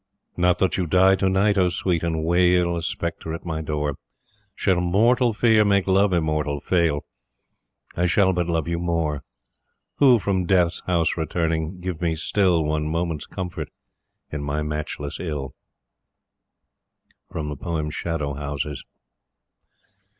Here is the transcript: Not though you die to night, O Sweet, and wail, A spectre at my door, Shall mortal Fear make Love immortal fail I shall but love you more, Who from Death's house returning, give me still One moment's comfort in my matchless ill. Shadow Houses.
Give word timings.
Not 0.35 0.57
though 0.57 0.69
you 0.75 0.87
die 0.87 1.13
to 1.17 1.29
night, 1.29 1.59
O 1.59 1.69
Sweet, 1.69 2.01
and 2.01 2.25
wail, 2.25 2.75
A 2.75 2.81
spectre 2.81 3.35
at 3.35 3.45
my 3.45 3.61
door, 3.61 3.97
Shall 4.55 4.81
mortal 4.81 5.31
Fear 5.31 5.65
make 5.65 5.85
Love 5.85 6.11
immortal 6.11 6.59
fail 6.59 7.05
I 7.95 8.07
shall 8.07 8.33
but 8.33 8.47
love 8.47 8.67
you 8.67 8.79
more, 8.79 9.21
Who 9.99 10.17
from 10.17 10.47
Death's 10.47 10.79
house 10.87 11.17
returning, 11.17 11.81
give 11.81 12.01
me 12.01 12.15
still 12.15 12.65
One 12.65 12.87
moment's 12.89 13.27
comfort 13.27 13.69
in 14.31 14.41
my 14.41 14.63
matchless 14.63 15.19
ill. 15.19 15.53
Shadow 17.91 18.33
Houses. 18.33 18.83